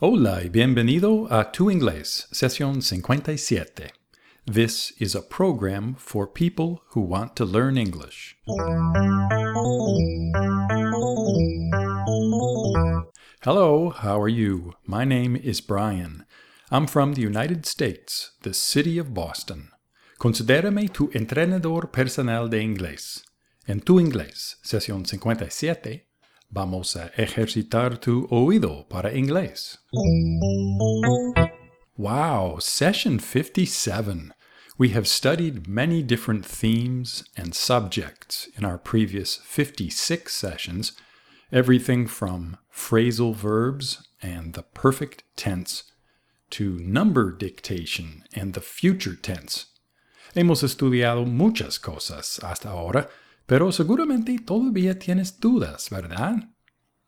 [0.00, 3.92] Hola y bienvenido a Tu Inglés, sesión 57.
[4.44, 8.36] This is a program for people who want to learn English.
[13.42, 14.72] Hello, how are you?
[14.84, 16.26] My name is Brian.
[16.72, 19.70] I'm from the United States, the city of Boston.
[20.18, 23.22] Considérame tu entrenador personal de inglés.
[23.68, 26.08] En Tu Inglés, sesión 57,
[26.54, 29.78] Vamos a ejercitar tu oído para inglés.
[31.96, 34.32] Wow, session 57.
[34.78, 40.92] We have studied many different themes and subjects in our previous 56 sessions,
[41.50, 45.90] everything from phrasal verbs and the perfect tense
[46.50, 49.66] to number dictation and the future tense.
[50.36, 53.08] Hemos estudiado muchas cosas hasta ahora,
[53.46, 56.50] pero seguramente todavía tienes dudas, ¿verdad?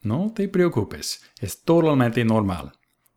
[0.02, 2.72] No te preocupes, es totalmente normal.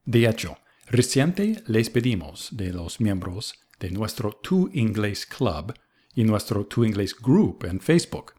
[0.05, 5.73] De hecho, reciente les pedimos de los miembros de nuestro Tu English Club
[6.15, 8.33] y nuestro Tu English Group en Facebook.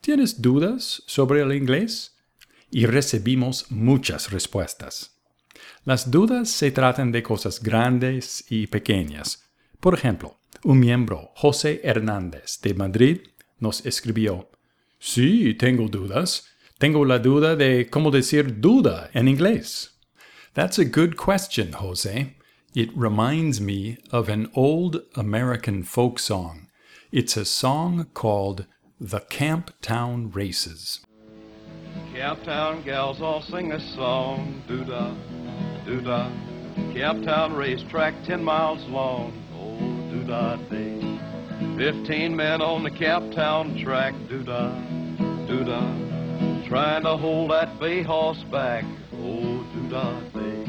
[0.00, 2.16] ¿Tienes dudas sobre el inglés?
[2.70, 5.16] Y recibimos muchas respuestas.
[5.84, 9.48] Las dudas se tratan de cosas grandes y pequeñas.
[9.80, 13.20] Por ejemplo, un miembro, José Hernández, de Madrid,
[13.58, 14.48] nos escribió,
[14.98, 16.48] Sí, tengo dudas.
[16.78, 19.90] Tengo la duda de cómo decir duda en inglés.
[20.54, 22.34] That's a good question, Jose.
[22.74, 26.68] It reminds me of an old American folk song.
[27.10, 28.66] It's a song called
[29.00, 31.00] The Camptown Races.
[32.12, 35.14] Camptown gals all sing a song, doo-da,
[35.86, 36.30] doo-da.
[36.92, 40.95] Camptown racetrack ten miles long, oh, doo-da day.
[41.76, 44.72] Fifteen men on the Camptown track, doo-da,
[45.46, 45.82] doo-da.
[46.66, 48.82] Trying to hold that bay horse back,
[49.12, 50.64] oh, doo-da day.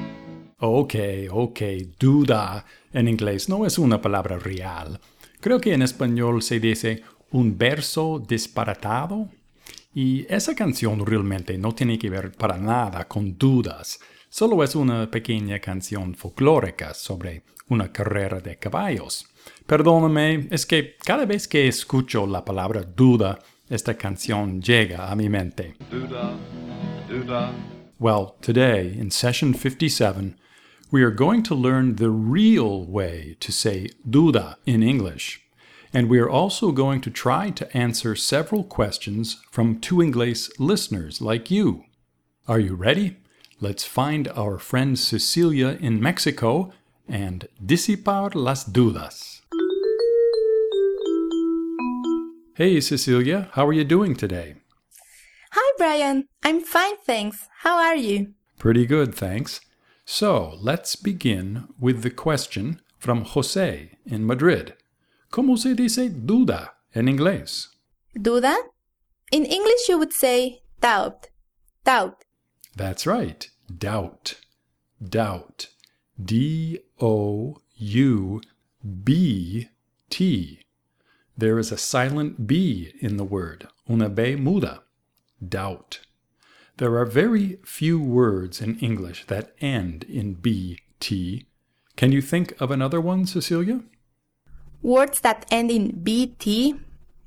[0.60, 0.96] Ok,
[1.32, 1.62] ok,
[1.98, 5.00] duda en inglés no es una palabra real.
[5.40, 9.30] Creo que en español se dice un verso disparatado.
[9.94, 13.98] Y esa canción realmente no tiene que ver para nada con dudas.
[14.28, 19.26] Solo es una pequeña canción folclórica sobre una carrera de caballos.
[19.68, 23.40] Perdóname, es que cada vez que escucho la palabra duda,
[23.70, 25.76] esta canción llega a mi mente.
[25.92, 26.38] Doo-da,
[27.10, 27.52] doo-da.
[28.00, 30.38] Well, today, in session 57,
[30.90, 35.42] we are going to learn the real way to say duda in English.
[35.94, 41.22] And we are also going to try to answer several questions from Tu Inglés listeners
[41.22, 41.84] like you.
[42.48, 43.18] Are you ready?
[43.60, 46.72] Let's find our friend Cecilia in Mexico
[47.10, 49.37] and disipar las dudas.
[52.58, 54.56] Hey, Cecilia, how are you doing today?
[55.52, 56.28] Hi, Brian.
[56.42, 57.48] I'm fine, thanks.
[57.60, 58.34] How are you?
[58.58, 59.62] Pretty good, thanks.
[60.06, 64.74] So let's begin with the question from Jose in Madrid.
[65.32, 67.68] ¿Cómo se dice duda en inglés?
[68.16, 68.56] Duda?
[69.32, 71.28] In English, you would say doubt.
[71.84, 72.24] Doubt.
[72.76, 74.34] That's right, doubt.
[74.98, 75.68] Doubt.
[76.20, 78.42] D O U
[79.04, 79.70] B
[80.10, 80.64] T.
[81.38, 84.82] There is a silent B in the word, una B muda.
[85.38, 86.00] Doubt.
[86.78, 91.46] There are very few words in English that end in BT.
[91.96, 93.82] Can you think of another one, Cecilia?
[94.82, 96.76] Words that end in BT?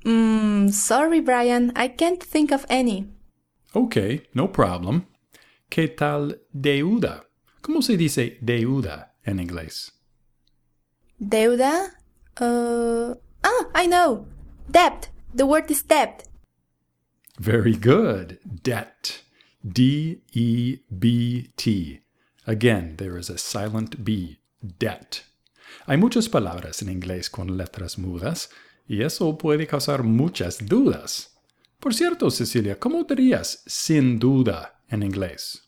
[0.05, 1.71] Mm, sorry, Brian.
[1.75, 3.07] I can't think of any.
[3.75, 5.07] Okay, no problem.
[5.69, 7.23] ¿Qué tal deuda?
[7.61, 9.91] ¿Cómo se dice deuda en inglés?
[11.19, 11.93] Deuda?
[12.39, 14.27] Uh, ah, I know.
[14.69, 15.09] Debt.
[15.33, 16.27] The word is debt.
[17.39, 18.39] Very good.
[18.63, 19.21] Debt.
[19.63, 22.01] D E B T.
[22.47, 24.39] Again, there is a silent B.
[24.79, 25.23] Debt.
[25.87, 28.49] Hay muchas palabras en inglés con letras mudas
[28.87, 31.31] y eso puede causar muchas dudas.
[31.79, 35.61] Por cierto, Cecilia, ¿cómo dirías sin duda en inglés?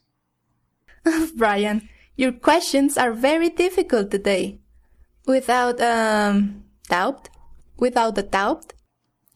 [1.35, 4.59] Brian, your questions are very difficult today.
[5.25, 7.29] Without, um, doubt?
[7.77, 8.73] Without a doubt?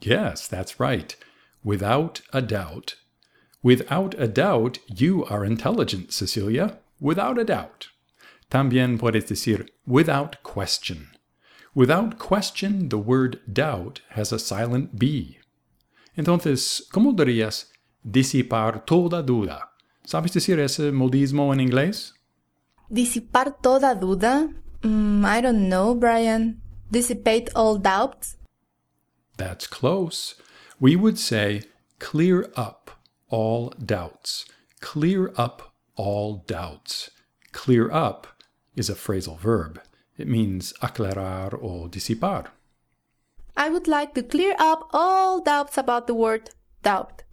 [0.02, 1.16] Yes, that's right.
[1.64, 2.96] Without a doubt.
[3.64, 6.78] Without a doubt, you are intelligent, Cecilia.
[7.00, 7.88] Without a doubt.
[8.50, 11.10] También puedes decir without question.
[11.76, 15.40] Without question, the word doubt has a silent B.
[16.16, 17.72] Entonces, ¿cómo dirías
[18.04, 19.72] disipar toda duda?
[20.04, 22.14] ¿Sabes decir ese modismo en inglés?
[22.90, 24.48] Disipar toda duda?
[24.82, 26.62] Mm, I don't know, Brian.
[26.90, 28.38] Dissipate all doubts?
[29.38, 30.36] That's close.
[30.80, 31.64] We would say
[32.00, 32.92] clear up
[33.30, 34.46] all doubts.
[34.80, 37.10] Clear up all doubts.
[37.52, 38.28] Clear up
[38.76, 39.82] is a phrasal verb.
[40.18, 42.48] It means aclarar or disipar.
[43.56, 46.52] I would like to clear up all doubts about the word
[46.84, 47.24] doubt.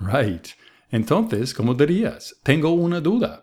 [0.00, 0.54] Right.
[0.92, 2.34] Entonces, ¿cómo dirías?
[2.44, 3.42] Tengo una duda.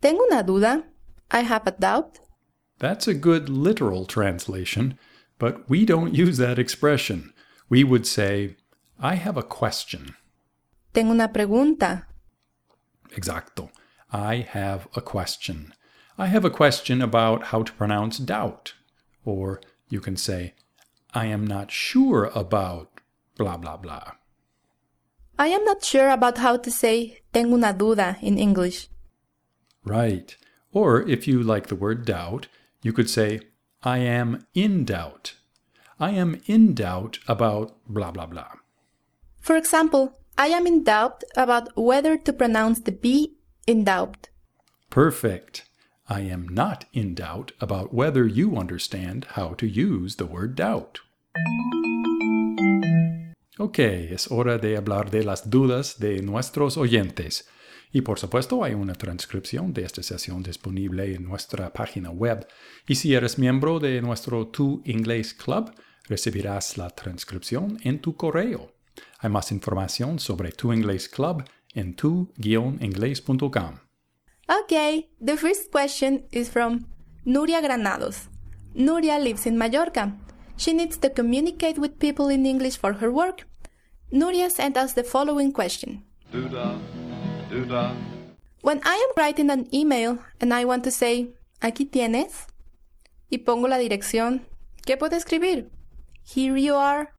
[0.00, 0.84] Tengo una duda.
[1.30, 2.18] I have a doubt.
[2.82, 4.98] That's a good literal translation,
[5.38, 7.32] but we don't use that expression.
[7.68, 8.56] We would say,
[8.98, 10.16] I have a question.
[10.92, 12.06] Tengo una pregunta.
[13.10, 13.70] Exacto.
[14.10, 15.72] I have a question.
[16.18, 18.74] I have a question about how to pronounce doubt.
[19.24, 20.54] Or you can say,
[21.14, 23.00] I am not sure about
[23.38, 24.10] blah, blah, blah.
[25.38, 28.88] I am not sure about how to say tengo una duda in English.
[29.84, 30.36] Right.
[30.72, 32.48] Or if you like the word doubt,
[32.82, 33.40] you could say,
[33.82, 35.34] I am in doubt.
[35.98, 38.52] I am in doubt about blah, blah, blah.
[39.40, 43.36] For example, I am in doubt about whether to pronounce the B
[43.66, 44.28] in doubt.
[44.90, 45.64] Perfect.
[46.08, 51.00] I am not in doubt about whether you understand how to use the word doubt.
[53.58, 57.44] Ok, es hora de hablar de las dudas de nuestros oyentes.
[57.92, 62.46] Y por supuesto hay una transcripción de esta sesión disponible en nuestra página web.
[62.88, 65.72] Y si eres miembro de nuestro Tu English Club,
[66.08, 68.72] recibirás la transcripción en tu correo.
[69.18, 71.44] Hay más información sobre Tu English Club
[71.74, 73.78] en tu-inglés.com.
[74.64, 76.86] Okay, the first question is from
[77.24, 78.28] Nuria Granados.
[78.74, 80.16] Nuria lives in Mallorca.
[80.56, 83.46] She needs to communicate with people in English for her work.
[84.10, 86.04] Nuria sent us the following question.
[88.62, 92.46] When I am writing an email and I want to say, aquí tienes,
[93.28, 94.46] y pongo la dirección,
[94.86, 95.70] ¿qué puedo escribir?
[96.24, 97.10] Here you are.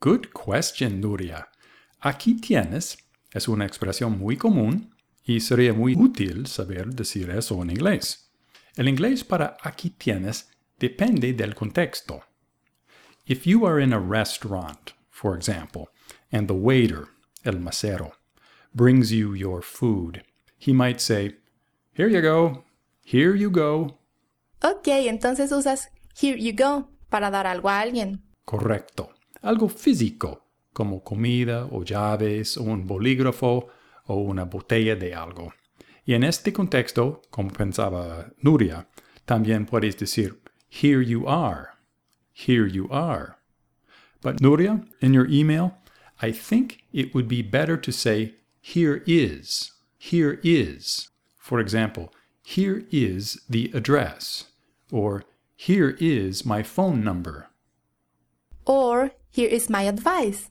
[0.00, 1.48] Good question, Nuria.
[2.00, 2.98] Aquí tienes
[3.32, 4.92] es una expresión muy común
[5.24, 8.32] y sería muy útil saber decir eso en inglés.
[8.76, 12.24] El inglés para aquí tienes depende del contexto.
[13.24, 15.90] If you are in a restaurant, for example,
[16.32, 17.06] and the waiter,
[17.44, 18.14] el mesero,
[18.74, 20.22] brings you your food,
[20.58, 21.36] he might say,
[21.92, 22.64] Here you go,
[23.04, 23.98] here you go.
[24.62, 25.90] Ok, entonces usas
[26.20, 28.22] here you go para dar algo a alguien.
[28.44, 29.10] Correcto.
[29.42, 33.68] Algo físico, como comida o llaves o un bolígrafo
[34.06, 35.52] o una botella de algo.
[36.04, 38.88] Y en este contexto, como pensaba Nuria,
[39.24, 41.68] también puedes decir, here you are,
[42.32, 43.36] here you are.
[44.20, 45.78] But Nuria, in your email,
[46.20, 48.34] I think it would be better to say,
[48.66, 51.10] here is, here is.
[51.36, 52.10] For example,
[52.42, 54.44] here is the address,
[54.90, 55.24] or
[55.54, 57.48] here is my phone number.
[58.64, 60.48] Or here is my advice.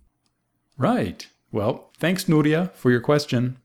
[0.78, 1.26] Right.
[1.52, 3.58] Well, thanks, Nuria, for your question.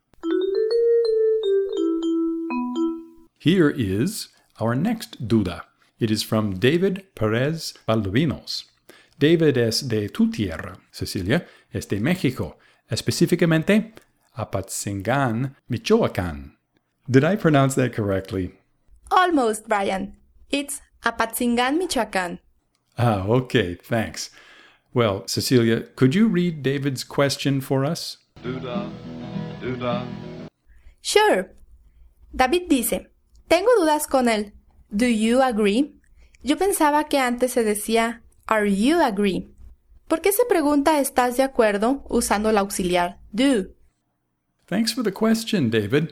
[3.38, 4.28] Here is
[4.58, 5.64] our next duda.
[6.00, 8.64] It is from David Perez Valdovinos.
[9.18, 12.56] David es de tu tierra, Cecilia, es de México,
[12.90, 13.92] específicamente
[14.38, 16.52] Apatzingán, Michoacán.
[17.10, 18.54] Did I pronounce that correctly?
[19.10, 20.16] Almost, Brian.
[20.48, 22.38] It's Apatzingán, Michoacán.
[22.96, 24.30] Ah, okay, thanks.
[24.94, 28.18] Well, Cecilia, could you read David's question for us?
[28.42, 28.88] Do-da,
[29.60, 30.04] do-da.
[31.00, 31.50] Sure.
[32.32, 33.08] David dice,
[33.48, 34.52] tengo dudas con el
[34.90, 35.94] Do you agree?
[36.42, 39.48] Yo pensaba que antes se decía Are you agree?
[40.06, 43.77] ¿Por qué se pregunta ¿estás de acuerdo usando el auxiliar do?
[44.68, 46.10] Thanks for the question, David.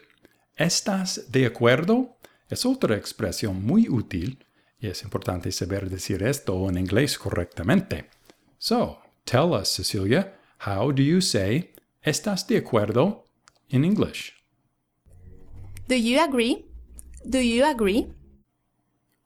[0.57, 2.17] ¿Estás de acuerdo?
[2.49, 4.39] Es otra expresión muy útil
[4.79, 8.09] y es importante saber decir esto en inglés correctamente.
[8.57, 13.27] So, tell us, Cecilia, how do you say ¿estás de acuerdo
[13.69, 14.33] in English?
[15.87, 16.65] Do you agree?
[17.29, 18.07] Do you agree?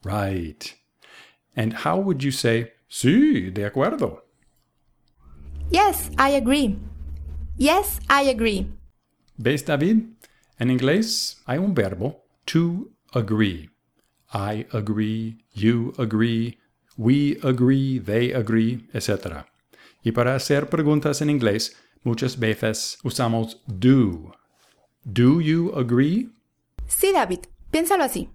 [0.03, 0.75] Right.
[1.55, 4.25] And how would you say sí, de acuerdo?
[5.71, 6.77] Yes, I agree.
[7.57, 8.67] Yes, I agree.
[9.42, 10.04] ¿Ves, David?
[10.59, 13.70] En inglés hay un verbo to agree.
[14.35, 16.59] I agree, you agree,
[16.99, 19.47] we agree, they agree, etc.
[20.02, 24.35] Y para hacer preguntas en inglés, muchas veces usamos do.
[25.04, 26.28] Do you agree?
[26.87, 28.28] Sí, David, piénsalo así.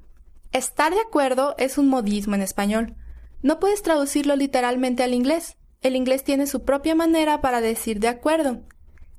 [0.53, 2.95] Estar de acuerdo es un modismo en español.
[3.43, 5.55] No puedes traducirlo literalmente al inglés.
[5.83, 8.63] El inglés tiene su propia manera para decir de acuerdo.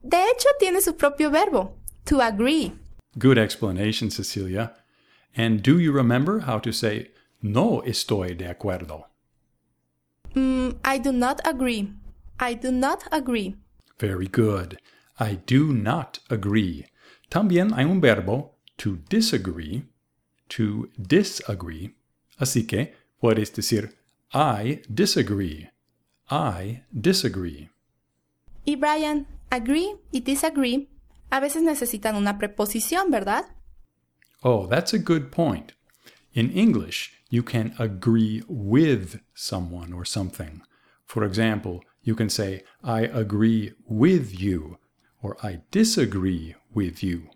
[0.06, 2.72] De hecho, tiene su propio verbo, to agree.
[3.18, 4.72] Good explanation, Cecilia.
[5.36, 7.10] And do you remember how to say
[7.42, 9.06] no estoy de acuerdo?
[10.34, 11.92] Mm, I do not agree.
[12.38, 13.56] I do not agree.
[13.98, 14.78] Very good.
[15.18, 16.86] I do not agree.
[17.28, 19.86] También hay un verbo to disagree,
[20.50, 21.96] to disagree.
[22.38, 23.94] Así que puedes decir
[24.32, 25.70] I disagree.
[26.30, 27.70] I disagree.
[28.64, 30.88] Y Brian, agree y disagree
[31.30, 33.44] a veces necesitan una preposición, ¿verdad?
[34.42, 35.72] Oh, that's a good point.
[36.32, 40.62] In English, you can agree with someone or something.
[41.04, 44.78] For example, you can say, I agree with you,
[45.22, 47.30] or I disagree with you.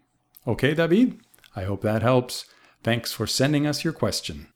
[0.46, 1.18] Okay, David?
[1.56, 2.44] I hope that helps.
[2.82, 4.46] Thanks for sending us your question.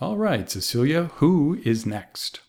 [0.00, 2.40] All right, Cecilia, who is next?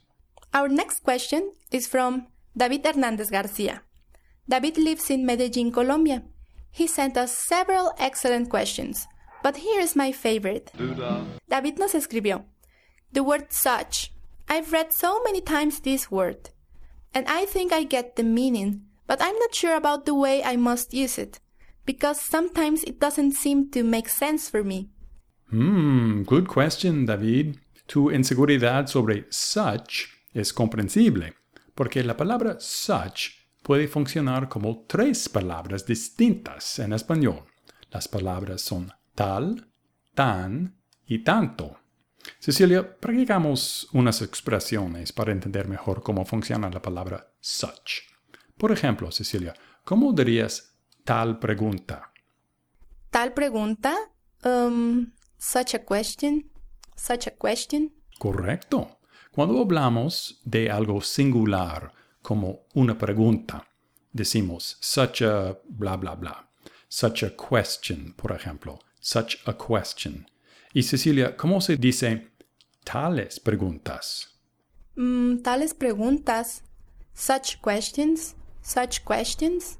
[0.53, 2.27] Our next question is from
[2.57, 3.83] David Hernandez Garcia.
[4.49, 6.23] David lives in Medellin, Colombia.
[6.71, 9.05] He sent us several excellent questions,
[9.43, 10.71] but here is my favorite.
[10.75, 11.21] Doo-dah.
[11.47, 12.45] David nos escribió,
[13.13, 14.11] The word such.
[14.49, 16.49] I've read so many times this word,
[17.13, 20.55] and I think I get the meaning, but I'm not sure about the way I
[20.55, 21.39] must use it,
[21.85, 24.89] because sometimes it doesn't seem to make sense for me.
[25.51, 27.59] Hmm, good question, David.
[27.87, 31.33] Tu inseguridad sobre such es comprensible,
[31.77, 37.43] porque la palabra such puede funcionar como tres palabras distintas en español.
[37.91, 39.69] Las palabras son tal,
[40.15, 41.77] tan y tanto.
[42.39, 48.01] Cecilia, practicamos unas expresiones para entender mejor cómo funciona la palabra such.
[48.57, 49.53] Por ejemplo, Cecilia,
[49.83, 52.11] ¿cómo dirías tal pregunta?
[53.11, 53.93] Tal pregunta,
[54.43, 56.49] um, such a question,
[56.95, 57.93] such a question.
[58.17, 58.96] Correcto.
[59.37, 63.67] Cuando hablamos de algo singular, como una pregunta,
[64.11, 66.49] decimos such a bla bla bla.
[66.89, 68.79] Such a question, por ejemplo.
[68.99, 70.25] Such a question.
[70.73, 72.31] Y Cecilia, ¿cómo se dice
[72.83, 74.39] tales preguntas?
[74.95, 76.63] Mm, tales preguntas,
[77.13, 79.77] such questions, such questions.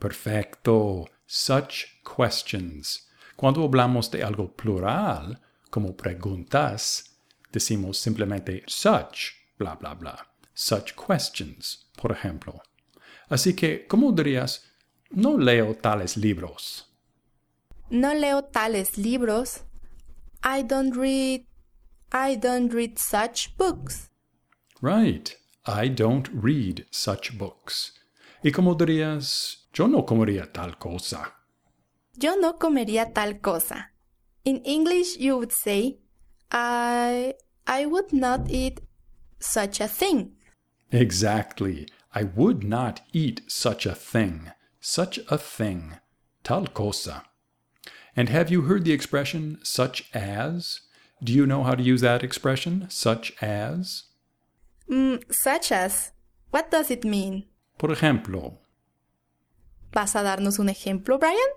[0.00, 1.06] Perfecto.
[1.24, 3.06] Such questions.
[3.36, 5.40] Cuando hablamos de algo plural,
[5.70, 7.07] como preguntas,
[7.52, 10.26] decimos simplemente such, bla, bla, bla.
[10.54, 12.60] Such questions, por ejemplo.
[13.28, 14.64] Así que, ¿cómo dirías?
[15.10, 16.86] No leo tales libros.
[17.90, 19.62] No leo tales libros.
[20.42, 21.46] I don't read.
[22.12, 24.10] I don't read such books.
[24.80, 25.36] Right.
[25.66, 27.94] I don't read such books.
[28.42, 29.68] ¿Y cómo dirías?
[29.72, 31.34] Yo no comería tal cosa.
[32.16, 33.92] Yo no comería tal cosa.
[34.44, 35.98] In English, you would say,
[36.50, 37.34] I.
[37.66, 38.80] I would not eat
[39.40, 40.32] such a thing.
[40.90, 41.86] Exactly.
[42.14, 44.50] I would not eat such a thing.
[44.80, 45.98] Such a thing.
[46.42, 47.24] Tal cosa.
[48.16, 50.80] And have you heard the expression such as?
[51.22, 54.04] Do you know how to use that expression, such as?
[54.90, 56.12] Mm, such as.
[56.50, 57.44] What does it mean?
[57.76, 58.58] Por ejemplo,
[59.92, 61.50] ¿Vas a darnos un ejemplo, Brian?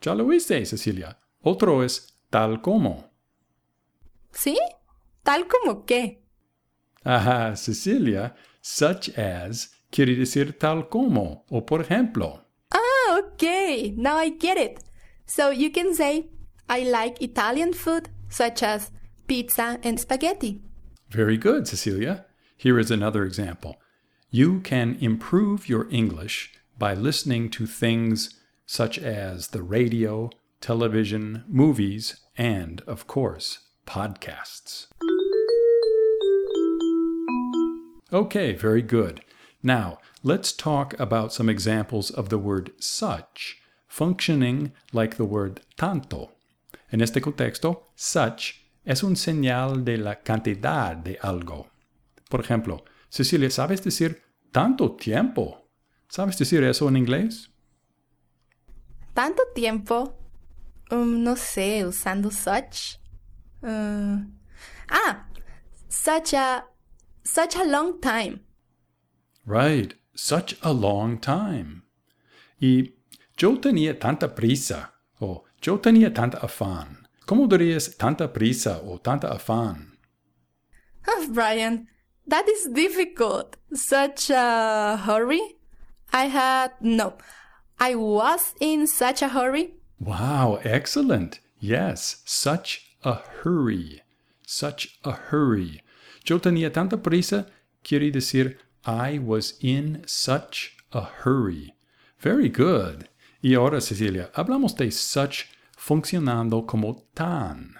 [0.00, 1.16] ya lo hice, Cecilia.
[1.42, 3.07] Otro es tal como.
[4.32, 4.58] ¿Sí?
[5.22, 6.22] ¿Tal como qué?
[7.04, 12.44] Ajá, Cecilia, such as quiere decir tal como o por ejemplo.
[12.70, 13.94] Ah, okay.
[13.96, 14.80] Now I get it.
[15.26, 16.30] So you can say,
[16.68, 18.90] I like Italian food, such as
[19.26, 20.62] pizza and spaghetti.
[21.10, 22.26] Very good, Cecilia.
[22.56, 23.76] Here is another example.
[24.30, 28.34] You can improve your English by listening to things
[28.66, 30.30] such as the radio,
[30.60, 34.86] television, movies, and, of course, podcasts.
[38.12, 39.22] Okay, very good.
[39.62, 46.32] Now, let's talk about some examples of the word such functioning like the word tanto.
[46.92, 51.66] En este contexto, such es un señal de la cantidad de algo.
[52.30, 55.64] Por ejemplo, Cecilia, ¿sabes decir tanto tiempo?
[56.08, 57.48] ¿Sabes decir eso en inglés?
[59.14, 60.14] ¿Tanto tiempo?
[60.90, 62.98] Um, no sé, usando such.
[63.62, 64.18] Uh,
[64.90, 65.24] ah,
[65.88, 66.64] such a.
[67.28, 68.40] such a long time.
[69.44, 71.82] Right, such a long time.
[72.60, 72.94] Y
[73.36, 77.06] yo tenía tanta prisa o yo tenía tanta afán.
[77.26, 79.98] ¿Cómo dirías tanta prisa o tanta afán?
[81.06, 81.86] Oh, Brian,
[82.26, 83.56] that is difficult.
[83.72, 85.56] Such a hurry?
[86.12, 86.72] I had.
[86.80, 87.18] No.
[87.78, 89.74] I was in such a hurry.
[90.00, 91.40] Wow, excellent.
[91.60, 94.02] Yes, such a hurry.
[94.46, 95.82] Such a hurry.
[96.24, 97.46] Yo tenía tanta prisa
[97.82, 101.74] quiere decir I was in such a hurry.
[102.18, 103.08] Very good.
[103.42, 107.74] Y ahora, Cecilia, hablamos de such funcionando como tan.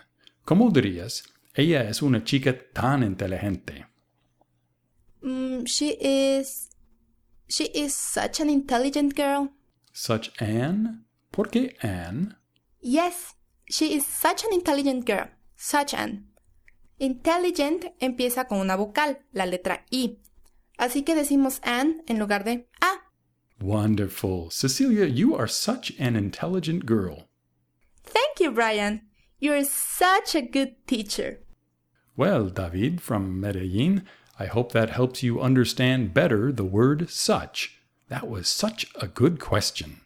[0.44, 1.24] ¿Cómo dirías?
[1.54, 3.86] Ella es una chica tan inteligente.
[5.22, 6.70] Mm, she is.
[7.48, 9.50] She is such an intelligent girl.
[9.92, 12.36] Such an ¿Por qué an?
[12.80, 13.34] Yes,
[13.70, 15.28] she is such an intelligent girl.
[15.56, 16.26] Such an.
[16.98, 20.18] Intelligent empieza con una vocal, la letra I.
[20.78, 22.98] Así que decimos an en lugar de a.
[23.60, 24.50] Wonderful.
[24.50, 27.28] Cecilia, you are such an intelligent girl.
[28.04, 29.02] Thank you, Brian.
[29.40, 31.40] You're such a good teacher.
[32.16, 34.04] Well, David from Medellin,
[34.38, 37.80] I hope that helps you understand better the word such.
[38.08, 40.00] That was such a good question.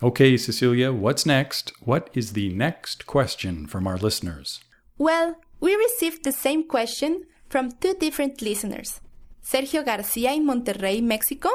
[0.00, 1.72] Okay, Cecilia, what's next?
[1.80, 4.60] What is the next question from our listeners?
[4.96, 9.00] Well, we received the same question from two different listeners
[9.42, 11.48] Sergio Garcia in Monterrey, Mexico,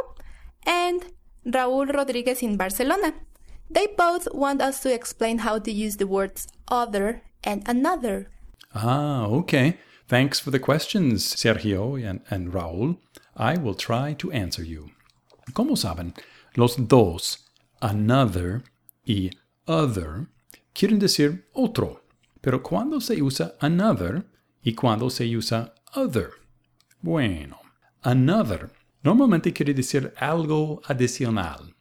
[0.65, 1.05] and
[1.45, 3.13] Raúl Rodríguez in Barcelona.
[3.69, 8.27] They both want us to explain how to use the words other and another.
[8.75, 9.77] Ah, okay.
[10.09, 12.97] Thanks for the questions, Sergio and, and Raúl.
[13.37, 14.89] I will try to answer you.
[15.53, 16.13] Como saben,
[16.57, 17.37] los dos,
[17.83, 18.63] another
[19.03, 19.29] y
[19.65, 20.27] other,
[20.73, 22.05] quieren decir otro.
[22.41, 24.25] Pero cuando se usa another
[24.61, 26.29] y cuando se usa other.
[27.01, 27.59] Bueno,
[28.01, 28.71] another
[29.03, 31.75] normalmente quiere decir algo adicional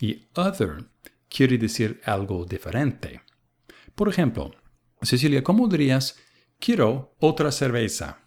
[0.00, 0.90] y other
[1.28, 3.22] quiere decir algo diferente.
[3.94, 4.50] Por ejemplo,
[5.02, 6.16] Cecilia, ¿cómo dirías
[6.58, 8.20] quiero otra cerveza?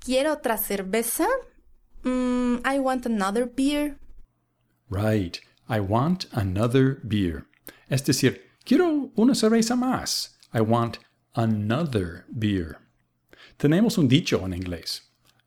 [0.00, 1.26] ¿Quiero otra cerveza?
[2.02, 3.98] Mm, I want another beer.
[4.90, 7.46] Right, I want another beer.
[7.88, 10.36] Es decir, quiero una cerveza más.
[10.52, 10.98] I want
[11.34, 12.78] another beer.
[13.58, 15.02] Tenemos un dicho en inglés.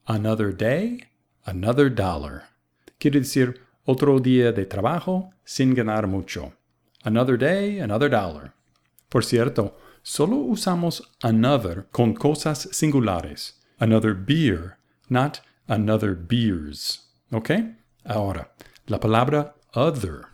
[0.07, 1.03] Another day,
[1.45, 2.49] another dollar.
[2.99, 6.53] Quiere decir otro día de trabajo sin ganar mucho.
[7.03, 8.53] Another day, another dollar.
[9.09, 13.53] Por cierto, solo usamos another con cosas singulares.
[13.79, 14.77] Another beer,
[15.09, 17.07] not another beers.
[17.31, 17.51] ¿Ok?
[18.03, 18.51] Ahora,
[18.87, 20.25] la palabra other.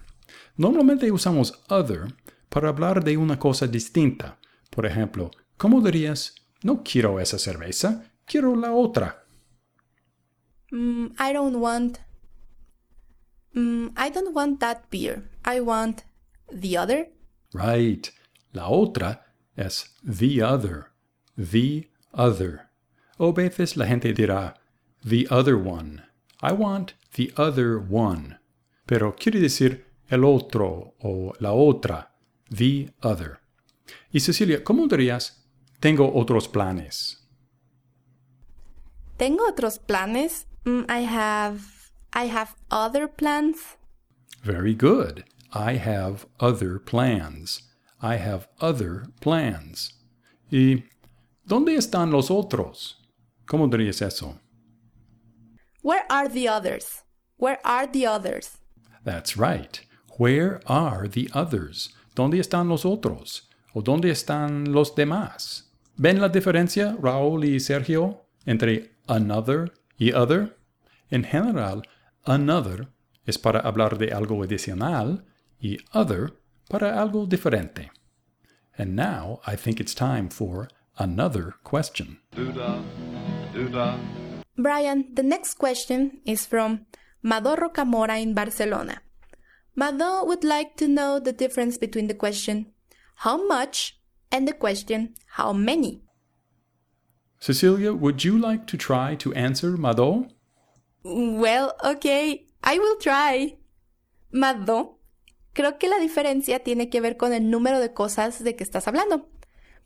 [0.55, 2.13] Normalmente usamos other
[2.50, 4.38] para hablar de una cosa distinta.
[4.69, 9.25] Por ejemplo, ¿cómo dirías, no quiero esa cerveza, quiero la otra?
[10.71, 11.97] Mm, I don't want.
[13.54, 15.30] Mm, I don't want that beer.
[15.45, 16.04] I want
[16.49, 17.12] the other.
[17.54, 18.10] Right.
[18.54, 19.25] La otra
[19.56, 20.91] es the other.
[21.36, 22.69] The other.
[23.17, 24.56] O veces la gente dirá
[25.04, 26.04] the other one.
[26.41, 28.38] I want the other one.
[28.86, 32.15] Pero quiere decir el otro o la otra.
[32.50, 33.39] The other.
[34.12, 35.43] Y Cecilia, ¿cómo dirías
[35.80, 37.28] tengo otros planes?
[39.17, 40.48] Tengo otros planes.
[40.65, 41.62] Mm, I have.
[42.13, 43.78] I have other plans.
[44.43, 45.24] Very good.
[45.52, 47.69] I have other plans.
[48.02, 50.00] I have other plans.
[50.52, 50.84] ¿Y
[51.46, 53.00] dónde están los otros?
[53.48, 54.39] ¿Cómo dirías eso?
[55.82, 57.04] Where are the others?
[57.38, 58.58] Where are the others?
[59.03, 59.81] That's right.
[60.17, 61.93] Where are the others?
[62.15, 63.49] ¿Dónde están los otros?
[63.73, 65.71] ¿O dónde están los demás?
[65.97, 70.55] ¿Ven la diferencia, Raúl y Sergio, entre another y other?
[71.09, 71.83] En general,
[72.25, 72.87] another
[73.25, 75.25] es para hablar de algo adicional
[75.59, 76.33] y other
[76.69, 77.91] para algo diferente.
[78.77, 82.19] And now I think it's time for another question.
[82.35, 82.81] Doo-dah,
[83.53, 83.97] doo-dah.
[84.57, 86.85] Brian, the next question is from
[87.23, 89.01] Mado Rocamora in Barcelona.
[89.75, 92.73] Mado would like to know the difference between the question,
[93.15, 93.97] how much,
[94.29, 96.03] and the question, how many.
[97.39, 100.27] Cecilia, would you like to try to answer Mado?
[101.03, 103.57] Well, okay, I will try.
[104.31, 104.99] Mado,
[105.53, 108.88] creo que la diferencia tiene que ver con el número de cosas de que estás
[108.88, 109.29] hablando.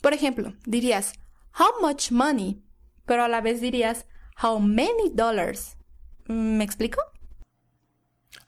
[0.02, 1.14] Por ejemplo, dirías,
[1.60, 2.64] how much money,
[3.06, 4.06] pero a la vez dirías,
[4.42, 5.78] how many dollars.
[6.28, 7.02] ¿Me explico?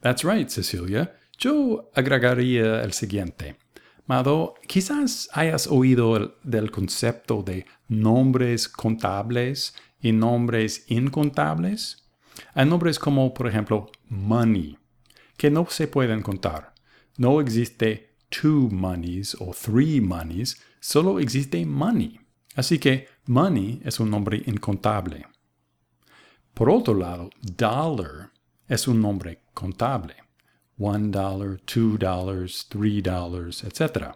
[0.02, 1.16] That's right, Cecilia.
[1.38, 3.58] Yo agregaría el siguiente.
[4.06, 12.10] Mado, quizás hayas oído el- del concepto de nombres contables y nombres incontables.
[12.54, 14.78] Hay nombres como, por ejemplo, money,
[15.38, 16.74] que no se pueden contar.
[17.18, 22.20] No existe two monies o three monies, solo existe money.
[22.56, 25.26] Así que money es un nombre incontable.
[26.54, 28.32] Por otro lado, dollar
[28.70, 30.14] es un nombre contable.
[30.78, 34.16] One dollar, two dollars, three dollars, etc.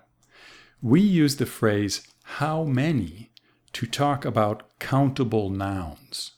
[0.81, 2.07] We use the phrase
[2.39, 3.31] how many
[3.73, 6.33] to talk about countable nouns,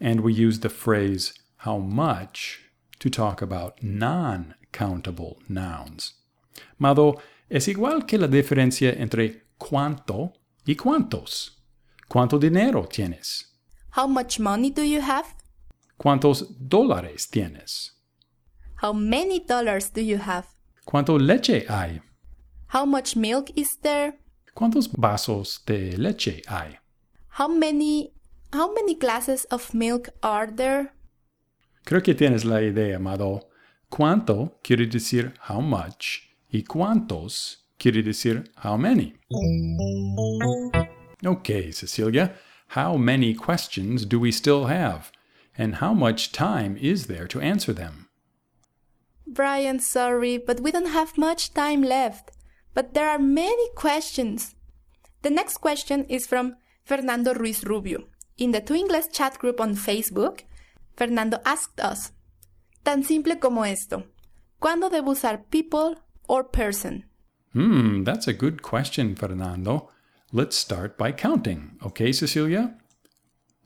[0.00, 2.60] and we use the phrase how much
[2.98, 6.14] to talk about non countable nouns.
[6.78, 10.32] Mado, es igual que la diferencia entre cuánto
[10.66, 11.50] y cuántos.
[12.08, 13.44] ¿Cuánto dinero tienes?
[13.92, 15.34] How much money do you have?
[16.02, 17.92] ¿Cuántos dólares tienes?
[18.82, 20.48] How many dollars do you have?
[20.84, 22.00] ¿Cuánto leche hay?
[22.74, 24.18] How much milk is there?
[24.52, 26.76] ¿Cuántos vasos de leche hay?
[27.38, 28.14] How many
[28.52, 30.92] how many glasses of milk are there?
[31.84, 33.48] Creo que tienes la idea, Amado.
[33.88, 39.14] Cuánto quiere decir how much y cuántos quiere decir how many.
[41.24, 42.34] Okay, Cecilia,
[42.74, 45.12] how many questions do we still have?
[45.56, 48.08] And how much time is there to answer them?
[49.26, 52.30] Brian, sorry, but we don't have much time left.
[52.74, 54.54] But there are many questions.
[55.22, 58.04] The next question is from Fernando Ruiz Rubio.
[58.38, 60.40] In the English chat group on Facebook,
[60.96, 62.12] Fernando asked us,
[62.84, 64.04] tan simple como esto,
[64.60, 65.96] ¿cuándo debo usar people
[66.28, 67.04] or person?
[67.52, 69.90] Hmm, that's a good question, Fernando.
[70.32, 72.74] Let's start by counting, okay, Cecilia?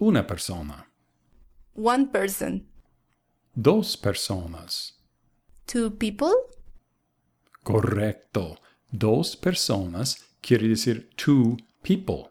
[0.00, 0.86] Una persona.
[1.76, 2.66] One person.
[3.54, 4.94] Dos personas.
[5.66, 6.32] Two people?
[7.64, 8.56] Correcto.
[8.90, 12.30] Dos personas quiere decir two people.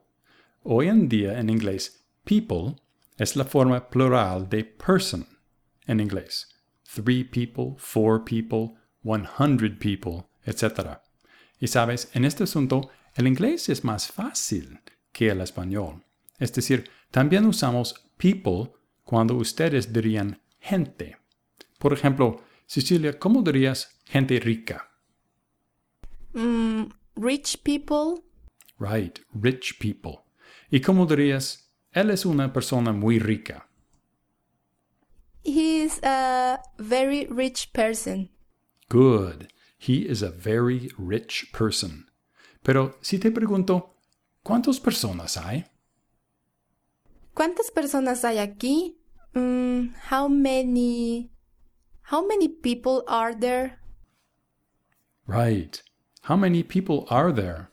[0.64, 2.82] Hoy en día en inglés, people
[3.20, 5.28] es la forma plural de person
[5.86, 6.48] en inglés.
[6.84, 11.02] Three people, four people, one hundred people, etc.
[11.60, 14.80] Y sabes, en este asunto, el inglés es más fácil
[15.12, 16.04] que el español.
[16.40, 18.72] Es decir, también usamos people
[19.06, 21.18] cuando ustedes dirían gente.
[21.80, 24.90] Por ejemplo, Cecilia, ¿cómo dirías gente rica?
[26.34, 28.24] Mm, rich people?
[28.78, 30.24] Right, rich people.
[30.70, 33.70] ¿Y cómo dirías, él es una persona muy rica?
[35.44, 38.32] He's a very rich person.
[38.90, 39.48] Good.
[39.78, 42.10] He is a very rich person.
[42.64, 43.96] Pero si te pregunto,
[44.42, 45.66] ¿cuántas personas hay?
[47.36, 48.98] ¿Cuántas personas hay aquí?
[49.34, 51.30] Mm, how many
[52.12, 53.80] How many people are there?
[55.28, 55.82] Right.
[56.22, 57.72] How many people are there?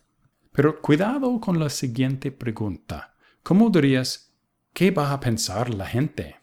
[0.54, 3.12] Pero cuidado con la siguiente pregunta.
[3.42, 4.32] ¿Cómo dirías,
[4.72, 6.36] ¿qué va a pensar la gente?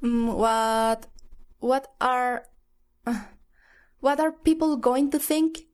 [0.00, 1.08] Mm, what
[1.60, 2.44] what are
[3.06, 3.24] uh,
[4.00, 5.68] what are people going to think?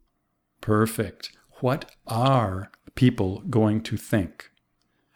[0.60, 1.30] Perfect.
[1.60, 4.50] What are people going to think?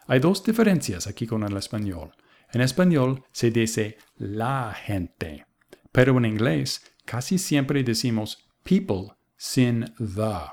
[0.09, 2.15] Hay dos diferencias aquí con el español.
[2.51, 5.45] En español se dice la gente,
[5.91, 10.49] pero en inglés casi siempre decimos people sin the.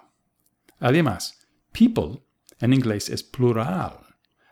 [0.79, 2.23] Además, people
[2.61, 4.01] en inglés es plural,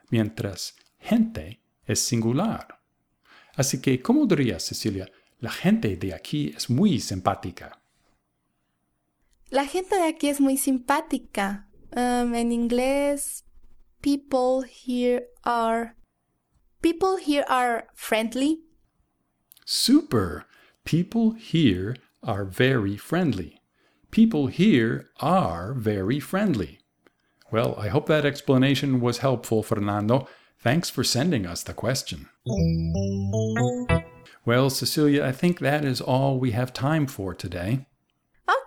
[0.09, 2.81] mientras gente es singular.
[3.57, 5.12] Así que, ¿cómo dirías, Cecilia?
[5.38, 7.79] La gente de aquí es muy simpática.
[9.51, 11.69] La gente de aquí es muy simpática.
[11.95, 13.45] Um, en inglés,
[14.05, 15.97] people here are
[16.83, 18.59] People here are friendly.
[19.64, 20.45] Super.
[20.85, 23.62] People here are very friendly.
[24.11, 26.81] People here are very friendly.
[27.51, 30.29] Well, I hope that explanation was helpful, Fernando.
[30.59, 32.29] Thanks for sending us the question.
[34.45, 37.87] Well, Cecilia, I think that is all we have time for today.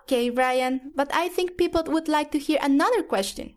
[0.02, 3.54] Okay, Brian, but I think people would like to hear another question.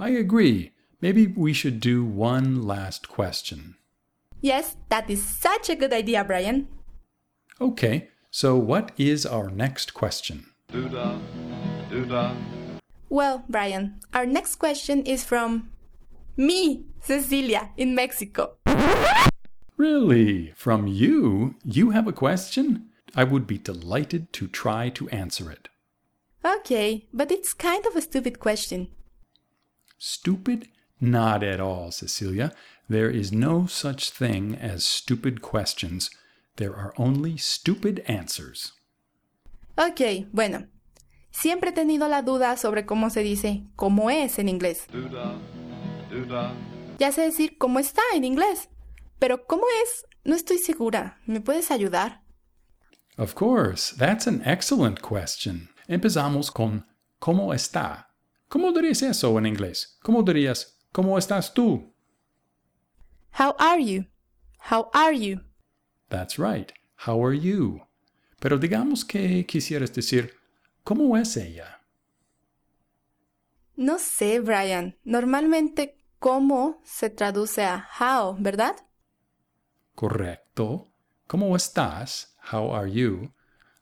[0.00, 0.72] I agree.
[1.02, 3.76] Maybe we should do one last question.
[4.40, 6.68] Yes, that is such a good idea, Brian.
[7.60, 10.46] Okay, so what is our next question?
[10.72, 11.18] Doo-da,
[11.90, 12.34] doo-da.
[13.10, 15.68] Well, Brian, our next question is from
[16.34, 18.56] me, Cecilia, in Mexico.
[19.76, 20.54] Really?
[20.56, 21.56] From you?
[21.62, 22.88] You have a question?
[23.14, 25.68] I would be delighted to try to answer it.
[26.42, 28.88] Okay, but it's kind of a stupid question.
[30.02, 30.68] Stupid?
[30.98, 32.52] Not at all, Cecilia.
[32.88, 36.10] There is no such thing as stupid questions.
[36.56, 38.72] There are only stupid answers.
[39.76, 40.66] Ok, bueno.
[41.30, 44.86] Siempre he tenido la duda sobre cómo se dice cómo es en inglés.
[44.90, 45.38] Doo-dah,
[46.10, 46.52] doo-dah.
[46.98, 48.68] Ya sé decir cómo está en inglés,
[49.18, 51.18] pero cómo es, no estoy segura.
[51.26, 52.22] ¿Me puedes ayudar?
[53.18, 55.68] Of course, that's an excellent question.
[55.88, 56.86] Empezamos con
[57.20, 58.09] ¿cómo está?
[58.50, 59.96] ¿Cómo dirías eso en inglés?
[60.02, 61.94] ¿Cómo dirías ¿Cómo estás tú?
[63.38, 64.06] How are you?
[64.68, 65.42] How are you?
[66.08, 66.72] That's right.
[67.06, 67.82] How are you?
[68.40, 70.34] Pero digamos que quisieras decir
[70.82, 71.80] ¿Cómo es ella?
[73.76, 74.96] No sé, Brian.
[75.04, 78.74] Normalmente cómo se traduce a how, ¿verdad?
[79.94, 80.88] Correcto.
[81.28, 82.34] ¿Cómo estás?
[82.52, 83.32] How are you?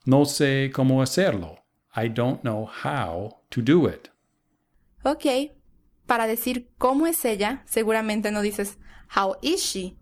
[0.04, 1.64] No sé cómo hacerlo.
[1.96, 4.10] I don't know how to do it.
[5.04, 5.52] Ok.
[6.06, 8.78] Para decir cómo es ella, seguramente no dices
[9.14, 9.96] how is she.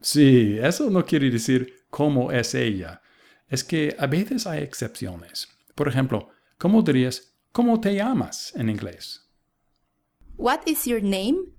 [0.00, 3.02] Sí, eso no quiere decir cómo es ella
[3.48, 5.48] es que a veces hay excepciones.
[5.74, 9.28] Por ejemplo, ¿cómo dirías cómo te llamas en inglés?
[10.36, 11.52] What is your name?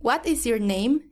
[0.00, 1.10] What is your name?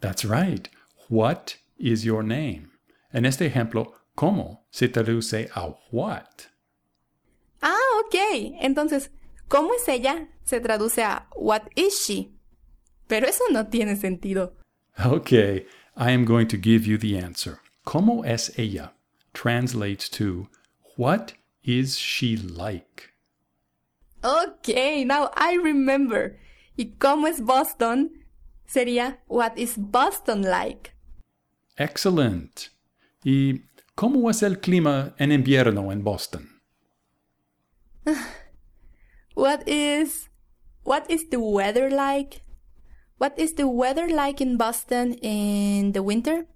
[0.00, 0.68] That's right.
[1.08, 2.70] What is your name?
[3.12, 6.48] En este ejemplo, ¿cómo se traduce a what?
[7.62, 8.14] Ah, ok.
[8.60, 9.10] Entonces,
[9.48, 10.28] ¿cómo es ella?
[10.44, 12.30] Se traduce a what is she?
[13.08, 14.54] Pero eso no tiene sentido.
[15.04, 17.60] Okay, I am going to give you the answer.
[17.84, 18.92] ¿Cómo es ella?
[19.36, 20.48] translates to
[20.96, 23.10] What is she like?
[24.24, 26.38] Ok, now I remember.
[26.76, 28.10] ¿Y cómo es Boston?
[28.66, 30.92] Sería What is Boston like?
[31.76, 32.70] Excellent.
[33.24, 33.62] ¿Y
[33.94, 36.48] cómo es el clima en invierno en Boston?
[39.36, 40.30] What is
[40.82, 42.40] what is the weather like?
[43.18, 46.46] What is the weather like in Boston in the winter?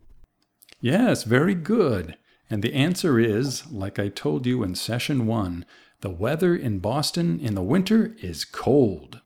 [0.81, 2.17] Yes, very good.
[2.49, 5.67] And the answer is, like I told you in session one,
[6.01, 9.21] the weather in Boston in the winter is cold.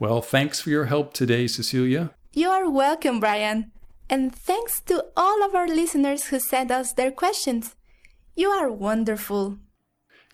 [0.00, 2.12] Well, thanks for your help today, Cecilia.
[2.32, 3.72] You are welcome, Brian.
[4.08, 7.76] And thanks to all of our listeners who sent us their questions.
[8.34, 9.58] You are wonderful.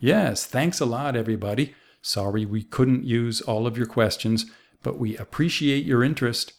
[0.01, 1.75] Yes, thanks a lot, everybody.
[2.03, 4.47] Sorry we couldn't use all of your questions,
[4.83, 6.53] but we appreciate your interest.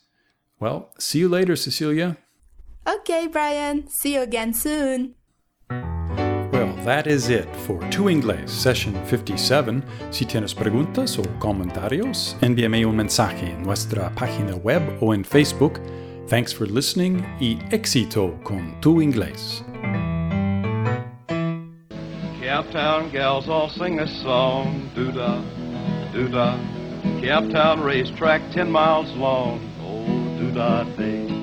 [0.60, 2.18] Well, see you later, Cecilia.
[2.88, 3.88] Okay, Brian.
[3.88, 5.16] See you again soon.
[6.52, 9.84] Well, that is it for Tu Inglés, session 57.
[10.12, 15.80] Si tienes preguntas o comentarios, envíame un mensaje en nuestra página web o en Facebook.
[16.28, 19.64] Thanks for listening y éxito con Tu Inglés.
[22.60, 25.42] Camptown gals all sing a song, doo-da,
[26.12, 26.58] doo-da.
[27.22, 31.39] Camptown racetrack ten miles long, oh, doo-da day.